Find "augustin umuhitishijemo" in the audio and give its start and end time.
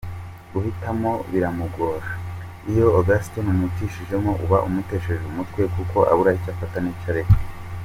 2.97-4.31